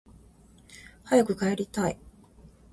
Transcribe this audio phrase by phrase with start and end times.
[1.03, 1.99] 早く帰りたい